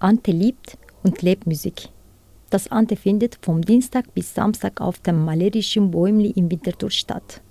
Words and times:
Ante 0.00 0.32
liebt 0.32 0.78
und 1.02 1.20
lebt 1.20 1.46
Musik. 1.46 1.90
Das 2.48 2.72
Ante 2.72 2.96
findet 2.96 3.38
vom 3.42 3.60
Dienstag 3.60 4.12
bis 4.14 4.34
Samstag 4.34 4.80
auf 4.80 4.98
dem 4.98 5.24
malerischen 5.26 5.90
Bäumli 5.90 6.30
in 6.30 6.50
Winterthur 6.50 6.90
statt. 6.90 7.42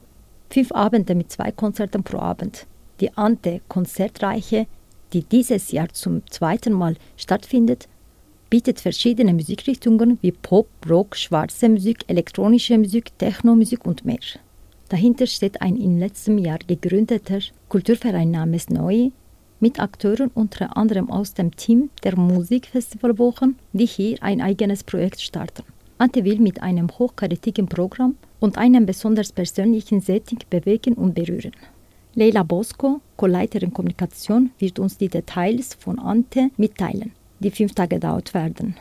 Fünf 0.50 0.72
Abende 0.72 1.14
mit 1.14 1.32
zwei 1.32 1.52
Konzerten 1.52 2.04
pro 2.04 2.18
Abend. 2.18 2.66
Die 3.02 3.16
Ante 3.16 3.62
Konzertreiche, 3.68 4.66
die 5.14 5.22
dieses 5.22 5.72
Jahr 5.72 5.90
zum 5.90 6.24
zweiten 6.32 6.74
Mal 6.74 6.96
stattfindet, 7.18 7.88
bietet 8.50 8.80
verschiedene 8.80 9.34
Musikrichtungen 9.34 10.18
wie 10.22 10.32
Pop, 10.32 10.68
Rock, 10.90 11.16
schwarze 11.18 11.70
Musik, 11.70 12.04
elektronische 12.08 12.80
Musik, 12.80 13.16
Technomusik 13.20 13.86
und 13.86 14.06
mehr. 14.06 14.18
Dahinter 14.90 15.28
steht 15.28 15.62
ein 15.62 15.76
im 15.78 16.00
letzten 16.00 16.40
Jahr 16.40 16.58
gegründeter 16.66 17.42
Kulturverein 17.70 18.32
namens 18.32 18.70
Neue 18.70 19.12
mit 19.60 19.80
Akteuren 19.80 20.32
unter 20.34 20.76
anderem 20.78 21.10
aus 21.10 21.34
dem 21.34 21.56
Team 21.56 21.90
der 22.04 22.18
Musikfestivalwochen, 22.18 23.58
die 23.74 23.86
hier 23.86 24.18
ein 24.22 24.42
eigenes 24.42 24.84
Projekt 24.84 25.22
starten. 25.22 25.64
Ante 25.98 26.24
will 26.24 26.40
mit 26.40 26.62
einem 26.62 26.90
hochkarätigen 26.90 27.68
Programm 27.68 28.16
und 28.40 28.58
einem 28.58 28.86
besonders 28.86 29.32
persönlichen 29.32 30.02
Setting 30.02 30.40
bewegen 30.50 30.94
und 30.94 31.14
berühren. 31.14 31.52
Leila 32.16 32.44
Bosco, 32.44 33.02
Co-Leiterin 33.18 33.74
Kommunikation, 33.74 34.52
wird 34.60 34.80
uns 34.80 34.98
die 34.98 35.10
Details 35.10 35.76
von 35.76 36.00
Ante 36.00 36.50
mitteilen 36.58 37.12
die 37.40 37.52
fünf 37.52 37.74
Tage 37.74 38.00
dauert 38.00 38.34
werden? 38.34 38.76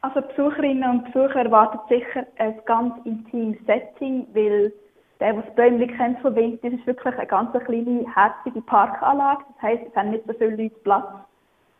Also 0.00 0.20
Besucherinnen 0.20 0.88
und 0.88 1.04
Besucher 1.04 1.44
erwarten 1.44 1.78
sicher 1.88 2.26
ein 2.38 2.54
ganz 2.64 2.94
intimes 3.04 3.58
Setting, 3.66 4.26
weil 4.32 4.72
der, 5.20 5.32
der 5.32 5.42
das 5.42 5.54
Bäumli 5.54 5.86
kennt 5.86 6.18
von 6.20 6.34
Wind, 6.34 6.62
das 6.62 6.72
ist 6.72 6.86
wirklich 6.86 7.14
eine 7.16 7.26
ganz 7.26 7.52
kleine, 7.64 8.04
herzige 8.14 8.60
Parkanlage. 8.62 9.44
Das 9.54 9.62
heisst, 9.62 9.84
es 9.88 9.96
haben 9.96 10.10
nicht 10.10 10.26
so 10.26 10.32
viele 10.34 10.56
Leute 10.56 10.76
Platz. 10.84 11.06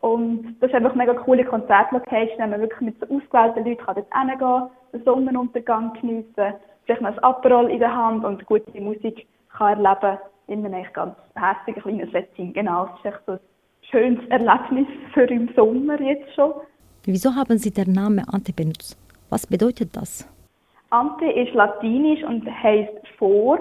Und 0.01 0.55
das 0.59 0.69
ist 0.69 0.75
einfach 0.75 0.91
eine 0.91 1.03
mega 1.03 1.13
coole 1.13 1.43
Konzertlocation, 1.43 2.37
wenn 2.39 2.49
man 2.51 2.61
wirklich 2.61 2.81
mit 2.81 2.99
so 2.99 3.05
ausgewählten 3.05 3.65
Leuten 3.65 3.83
kann 3.83 3.95
dort 3.95 4.13
hingehen 4.13 4.69
den 4.93 5.03
Sonnenuntergang 5.03 5.93
geniessen, 5.99 6.53
vielleicht 6.85 7.01
noch 7.01 7.09
ein 7.09 7.19
Aperol 7.19 7.69
in 7.69 7.79
der 7.79 7.93
Hand 7.95 8.23
und 8.23 8.45
gute 8.45 8.79
Musik 8.79 9.27
kann 9.57 9.83
erleben 9.83 10.19
in 10.47 10.65
einem 10.65 10.85
ganz 10.93 11.15
herzigen 11.35 11.81
kleinen 11.81 12.11
Setting. 12.11 12.53
Genau, 12.53 12.85
das 12.85 12.99
ist 12.99 13.05
echt 13.05 13.25
so 13.25 13.31
ein 13.33 13.39
schönes 13.81 14.25
Erlebnis 14.29 14.87
für 15.13 15.23
im 15.23 15.49
Sommer 15.55 15.99
jetzt 15.99 16.33
schon. 16.33 16.53
Wieso 17.03 17.35
haben 17.35 17.57
Sie 17.57 17.71
den 17.71 17.91
Namen 17.93 18.25
Ante 18.29 18.53
benutzt? 18.53 18.97
Was 19.29 19.45
bedeutet 19.45 19.95
das? 19.95 20.27
Ante 20.89 21.25
ist 21.25 21.53
latinisch 21.53 22.23
und 22.23 22.45
heißt 22.63 23.07
vor. 23.17 23.59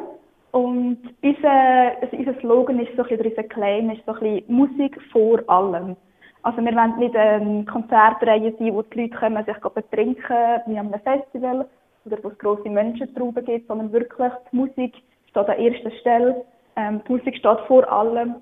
Und 0.52 0.98
unser, 1.22 2.00
also 2.00 2.16
unser 2.16 2.41
Slogan 2.41 2.78
ist 2.80 2.96
so 2.96 3.02
ein 3.02 3.08
bisschen, 3.08 3.27
unser 3.27 3.42
Claim 3.44 3.91
ist 3.91 4.05
so 4.06 4.12
ein 4.12 4.20
bisschen 4.20 4.44
Musik 4.48 4.98
vor 5.12 5.41
allem. 5.48 5.97
Also 6.42 6.62
wir 6.62 6.74
wollen 6.74 6.98
nicht 6.98 7.16
eine 7.16 7.64
Konzertreihe 7.64 8.54
sein, 8.58 8.72
wo 8.72 8.82
die 8.82 9.02
Leute 9.02 9.16
kommen, 9.16 9.44
sich 9.44 9.56
betrinken 9.56 10.60
wie 10.66 10.78
an 10.78 10.92
einem 10.92 11.00
Festival 11.00 11.66
oder 12.04 12.19
wo 12.22 12.28
es 12.28 12.38
grosse 12.38 12.70
Menschentrauben 12.70 13.44
gibt, 13.44 13.66
sondern 13.66 13.92
wirklich 13.92 14.32
die 14.52 14.56
Musik 14.56 14.94
steht 15.28 15.48
an 15.48 15.58
erster 15.58 15.91
Stelle. 16.00 16.44
Ähm, 16.77 17.02
die 17.06 17.12
Musik 17.12 17.36
steht 17.36 17.60
vor 17.66 17.91
allem 17.91 18.36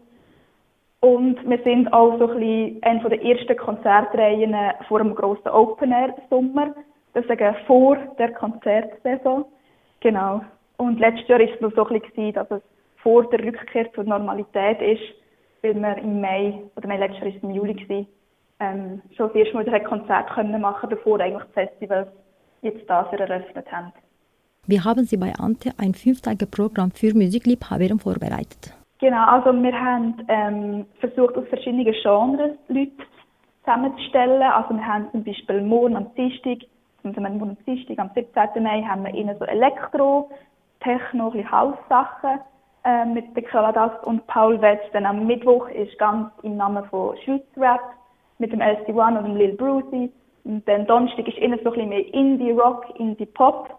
und 1.00 1.48
wir 1.48 1.58
sind 1.64 1.92
auch 1.92 2.18
so 2.18 2.28
ein 2.28 2.38
bisschen 2.38 2.82
eine 2.82 3.08
der 3.08 3.24
ersten 3.24 3.56
Konzertreihen 3.56 4.54
vor 4.88 4.98
dem 4.98 5.14
grossen 5.14 5.48
Open 5.48 5.92
Air 5.92 6.14
Sommer. 6.30 6.74
Das 7.14 7.26
sagen 7.26 7.56
vor 7.66 7.96
der 8.18 8.32
Konzertsaison. 8.32 9.44
Genau. 10.00 10.42
Und 10.76 10.98
letztes 10.98 11.28
Jahr 11.28 11.38
war 11.38 11.46
es 11.48 11.60
noch 11.60 11.74
so 11.74 11.86
ein 11.86 12.00
bisschen, 12.00 12.32
dass 12.34 12.50
es 12.50 12.62
vor 12.96 13.28
der 13.30 13.44
Rückkehr 13.44 13.90
zur 13.92 14.04
Normalität 14.04 14.80
ist, 14.82 15.02
weil 15.62 15.74
wir 15.74 15.96
im 15.98 16.20
Mai, 16.20 16.60
oder 16.76 16.88
nein, 16.88 17.00
letztes 17.00 17.20
Jahr 17.20 17.30
war 17.30 17.36
es 17.36 17.42
im 17.42 17.50
Juli, 17.50 17.74
gewesen, 17.74 18.06
ähm, 18.60 19.02
schon 19.16 19.28
das 19.28 19.36
erste 19.36 19.54
Mal 19.54 19.68
ein 19.68 19.84
Konzert 19.84 20.30
können 20.30 20.60
machen, 20.60 20.88
bevor 20.88 21.20
eigentlich 21.20 21.44
die 21.44 21.52
Festivals 21.52 22.08
jetzt 22.62 22.88
das 22.88 23.12
eröffnet 23.12 23.70
haben. 23.70 23.92
Wie 24.66 24.80
haben 24.80 25.04
Sie 25.04 25.16
bei 25.16 25.32
Ante 25.38 25.72
ein 25.78 25.94
fünftägiges 25.94 26.50
Programm 26.50 26.90
für 26.90 27.14
Musikliebhaber 27.14 27.98
vorbereitet? 27.98 28.72
Genau, 28.98 29.26
also 29.26 29.52
wir 29.52 29.78
haben 29.78 30.14
ähm, 30.28 30.86
versucht, 30.98 31.36
aus 31.36 31.46
verschiedenen 31.48 31.84
Genres 31.84 32.56
Leute 32.68 32.92
zusammenzustellen. 33.60 34.42
Also 34.42 34.74
wir 34.74 34.86
haben 34.86 35.10
zum 35.10 35.24
Beispiel 35.24 35.60
morgen 35.60 35.96
am 35.96 36.14
Dienstag, 36.14 36.58
morgen 37.04 37.26
am 37.26 37.56
Dienstag, 37.66 37.98
am 37.98 38.10
17. 38.14 38.62
Mai, 38.62 38.82
haben 38.82 39.04
wir 39.04 39.12
ihnen 39.12 39.36
so 39.38 39.44
Elektro, 39.44 40.30
Techno, 40.80 41.32
Haussachen 41.34 42.40
äh, 42.84 43.04
mit 43.04 43.36
der 43.36 43.42
Kaladas 43.42 43.92
und 44.04 44.26
Paul 44.26 44.60
Wetz. 44.62 44.80
Dann 44.94 45.04
am 45.04 45.26
Mittwoch 45.26 45.68
ist 45.68 45.98
ganz 45.98 46.30
im 46.42 46.56
Namen 46.56 46.82
von 46.86 47.14
Schweizer 47.18 47.44
Rap 47.58 47.82
mit 48.38 48.52
dem 48.52 48.60
LC1 48.60 49.18
und 49.18 49.24
dem 49.24 49.36
Lil 49.36 49.52
Brucey. 49.54 50.10
Und 50.44 50.66
dann 50.66 50.86
Donnerstag 50.86 51.28
ist 51.28 51.36
ihnen 51.36 51.60
so 51.62 51.72
ein 51.72 51.88
mehr 51.90 52.14
Indie-Rock, 52.14 52.98
Indie-Pop. 52.98 53.78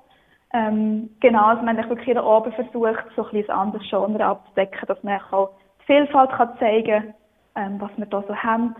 Ähm, 0.53 1.09
genau, 1.19 1.47
also 1.47 1.63
man 1.63 1.77
hat 1.77 1.89
wirklich 1.89 2.07
jeden 2.07 2.23
Abend 2.23 2.53
versucht, 2.53 3.05
so 3.15 3.25
ein 3.25 3.35
ein 3.37 3.49
anderes 3.49 3.89
Genre 3.89 4.23
abzudecken, 4.23 4.87
dass 4.87 5.03
man 5.03 5.19
auch 5.31 5.49
die 5.81 5.85
Vielfalt 5.85 6.29
kann 6.31 6.57
zeigen 6.59 7.13
kann, 7.55 7.73
ähm, 7.73 7.81
was 7.81 7.91
wir 7.97 8.05
da 8.05 8.23
so 8.27 8.35
haben. 8.35 8.75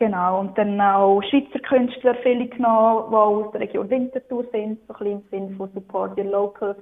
Genau, 0.00 0.40
und 0.40 0.56
dann 0.56 0.80
auch 0.80 1.20
Schweizer 1.24 1.58
Künstler 1.58 2.14
viele 2.22 2.48
genommen, 2.48 3.10
die 3.10 3.14
aus 3.14 3.52
der 3.52 3.60
Region 3.60 3.90
Winterthur 3.90 4.46
sind, 4.50 4.78
so 4.88 4.94
ein 4.94 4.98
bisschen 4.98 5.12
im 5.12 5.22
Sinne 5.30 5.56
von 5.58 5.70
Support 5.74 6.16
Your 6.16 6.24
Locals, 6.24 6.78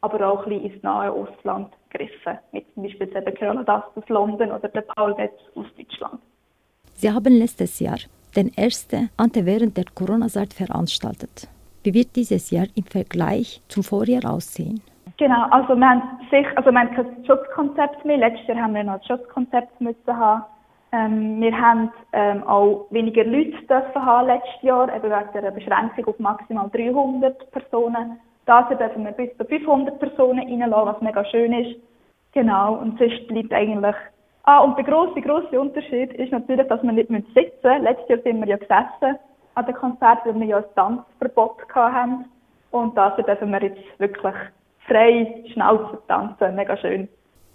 aber 0.00 0.26
auch 0.26 0.46
ein 0.46 0.48
bisschen 0.48 0.72
ins 0.72 0.82
nahe 0.82 1.12
Ausland 1.12 1.68
gegriffen, 1.90 2.38
mit 2.52 2.64
zum 2.72 2.84
Beispiel 2.84 3.08
eben 3.14 3.34
Carola 3.34 3.64
Das 3.64 3.82
aus 3.94 4.08
London 4.08 4.50
oder 4.50 4.66
der 4.68 4.80
Paul 4.80 5.14
Wetz 5.18 5.34
aus 5.54 5.66
Deutschland. 5.76 6.22
Sie 6.94 7.12
haben 7.12 7.34
letztes 7.34 7.80
Jahr 7.80 7.98
den 8.34 8.50
ersten 8.56 9.10
Ante 9.18 9.44
während 9.44 9.76
der 9.76 9.84
Corona-Zeit 9.94 10.54
veranstaltet. 10.54 11.46
Wie 11.82 11.92
wird 11.92 12.16
dieses 12.16 12.50
Jahr 12.50 12.66
im 12.76 12.84
Vergleich 12.84 13.60
zum 13.68 13.82
Vorjahr 13.82 14.24
aussehen? 14.24 14.80
Genau, 15.18 15.48
also 15.50 15.76
wir 15.76 15.86
haben, 15.86 16.02
sich, 16.30 16.46
also 16.56 16.70
wir 16.70 16.80
haben 16.80 16.94
kein 16.94 17.26
Schutzkonzept 17.26 18.06
mehr. 18.06 18.16
Letztes 18.16 18.46
Jahr 18.46 18.62
haben 18.62 18.74
wir 18.74 18.84
noch 18.84 18.94
ein 18.94 19.04
Schutzkonzept 19.06 19.82
müssen 19.82 20.16
haben. 20.16 20.44
Ähm, 20.94 21.40
wir 21.40 21.58
haben 21.58 21.90
ähm, 22.12 22.44
auch 22.44 22.86
weniger 22.90 23.24
Leute 23.24 23.56
dürfen 23.66 24.06
haben 24.06 24.28
letztes 24.28 24.62
Jahr, 24.62 24.94
eben 24.94 25.10
wegen 25.10 25.42
der 25.42 25.50
Beschränkung 25.50 26.06
auf 26.06 26.18
maximal 26.20 26.70
300 26.70 27.50
Personen. 27.50 28.20
Da 28.46 28.62
dürfen 28.62 29.04
wir 29.04 29.12
bis 29.12 29.36
zu 29.36 29.44
500 29.44 29.98
Personen 29.98 30.38
reinlassen, 30.38 30.86
was 30.86 31.00
mega 31.00 31.24
schön 31.24 31.52
ist. 31.52 31.80
Genau, 32.32 32.74
und 32.74 32.98
sonst 32.98 33.26
bleibt 33.26 33.52
eigentlich 33.52 33.96
Ah, 34.46 34.60
und 34.60 34.76
der 34.76 34.84
grosse, 34.84 35.22
grosse 35.22 35.58
Unterschied 35.58 36.12
ist 36.12 36.30
natürlich, 36.30 36.68
dass 36.68 36.82
wir 36.82 36.92
nicht 36.92 37.08
sitzen 37.08 37.24
müssen. 37.62 37.82
Letztes 37.82 38.08
Jahr 38.10 38.18
sind 38.18 38.40
wir 38.40 38.46
ja 38.46 38.56
gesessen 38.58 39.18
an 39.54 39.66
den 39.66 39.74
Konzerten, 39.74 40.28
weil 40.28 40.40
wir 40.40 40.46
ja 40.46 40.56
ein 40.58 40.64
Tanzverbot 40.76 41.62
hatten. 41.74 42.26
Und 42.70 42.94
dafür 42.96 43.24
dürfen 43.24 43.50
wir 43.50 43.62
jetzt 43.62 43.80
wirklich 43.98 44.34
frei 44.86 45.44
Schnauze 45.52 45.98
tanzen. 46.08 46.54
Mega 46.56 46.76
schön. 46.76 47.08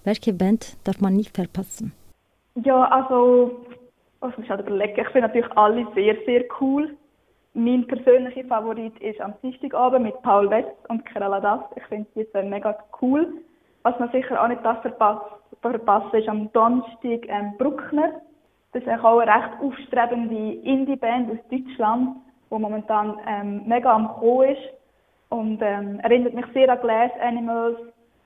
Welche 0.03 0.33
Band 0.33 0.78
darf 0.83 0.99
man 0.99 1.16
nicht 1.16 1.35
verpassen? 1.35 1.94
Ja, 2.64 2.84
also, 2.86 3.66
was 4.20 4.36
muss 4.36 4.46
ich 4.46 4.50
halt 4.50 4.62
überlegen? 4.62 5.00
Ich 5.00 5.08
finde 5.09 5.28
natürlich 5.28 5.52
alle 5.56 5.88
sehr, 5.96 6.16
sehr 6.25 6.44
cool. 6.59 6.96
Mein 7.53 7.88
persönlicher 7.88 8.44
Favorit 8.46 8.97
ist 9.00 9.22
am 9.22 9.34
Dienstagabend 9.42 10.03
mit 10.03 10.22
Paul 10.24 10.50
West 10.50 10.75
und 10.90 11.06
Kerala 11.06 11.40
Das. 11.40 11.62
Ich 11.75 11.84
finde 11.84 12.08
die 12.16 12.28
sind 12.31 12.50
mega 12.50 12.78
cool. 13.02 13.34
Was 13.84 13.97
man 14.00 14.12
sicher 14.12 14.42
auch 14.42 14.47
nicht 14.47 14.64
das 14.64 14.80
verpasst, 14.81 15.25
verpassen 15.62 16.20
ist 16.20 16.28
am 16.28 16.52
Donnerstag 16.52 17.28
ähm, 17.28 17.56
Bruckner. 17.58 18.22
Das 18.74 18.84
ist 18.84 18.90
auch 18.90 19.20
eine 19.20 19.31
recht 19.31 19.62
aufstrebende 19.62 20.53
Indie-Band 20.62 21.31
aus 21.31 21.38
Deutschland, 21.50 22.18
die 22.52 22.59
momentan 22.59 23.20
ähm, 23.26 23.64
mega 23.68 23.94
am 23.94 24.09
Kommen 24.20 24.50
ist. 24.50 24.62
Und 25.30 25.62
ähm, 25.62 26.00
erinnert 26.02 26.34
mich 26.34 26.46
sehr 26.53 26.70
an 26.70 26.81
Glass 26.81 27.12
Animals 27.22 27.78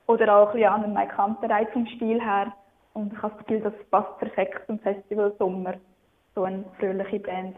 oder 0.06 0.36
auch 0.36 0.48
ein 0.48 0.54
bisschen 0.54 0.70
an 0.70 0.92
Mike 0.92 1.16
Hunterei 1.16 1.66
vom 1.66 1.86
Stil 1.86 2.20
her. 2.20 2.52
Und 2.94 3.12
ich 3.12 3.22
habe 3.22 3.34
das 3.36 3.46
Gefühl, 3.46 3.60
das 3.60 3.74
passt 3.90 4.18
perfekt 4.18 4.66
zum 4.66 4.78
Festival 4.78 5.34
Sommer. 5.38 5.74
So 6.34 6.44
eine 6.44 6.64
fröhliche 6.78 7.20
Band. 7.20 7.56